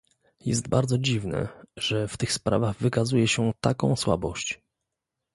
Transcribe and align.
Jest 0.39 0.67
bardzo 0.69 0.97
dziwne, 0.97 1.47
że 1.77 2.07
w 2.07 2.17
tych 2.17 2.31
sprawach 2.33 2.77
wykazuje 2.77 3.27
się 3.27 3.53
taką 3.61 3.95
słabość 3.95 4.59